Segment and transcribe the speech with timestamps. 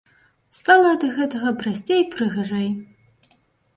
[0.59, 2.69] Стала ад гэтага прасцей і прыгажэй.